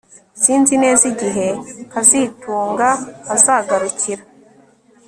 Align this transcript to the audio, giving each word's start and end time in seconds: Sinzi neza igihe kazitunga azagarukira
Sinzi 0.41 0.73
neza 0.83 1.03
igihe 1.13 1.47
kazitunga 1.91 2.89
azagarukira 3.35 4.23